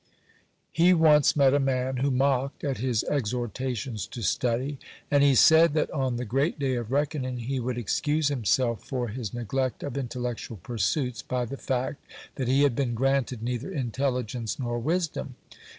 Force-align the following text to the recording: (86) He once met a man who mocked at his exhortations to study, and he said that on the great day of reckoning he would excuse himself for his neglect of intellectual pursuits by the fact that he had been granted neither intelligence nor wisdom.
(86) 0.71 0.71
He 0.71 0.93
once 0.95 1.35
met 1.35 1.53
a 1.53 1.59
man 1.59 1.97
who 1.97 2.09
mocked 2.09 2.63
at 2.63 2.79
his 2.79 3.03
exhortations 3.03 4.07
to 4.07 4.23
study, 4.23 4.79
and 5.11 5.21
he 5.21 5.35
said 5.35 5.75
that 5.75 5.91
on 5.91 6.15
the 6.15 6.25
great 6.25 6.57
day 6.57 6.73
of 6.73 6.91
reckoning 6.91 7.37
he 7.37 7.59
would 7.59 7.77
excuse 7.77 8.29
himself 8.29 8.83
for 8.83 9.09
his 9.09 9.31
neglect 9.31 9.83
of 9.83 9.99
intellectual 9.99 10.57
pursuits 10.57 11.21
by 11.21 11.45
the 11.45 11.55
fact 11.55 12.03
that 12.33 12.47
he 12.47 12.63
had 12.63 12.75
been 12.75 12.95
granted 12.95 13.43
neither 13.43 13.69
intelligence 13.71 14.57
nor 14.57 14.79
wisdom. 14.79 15.35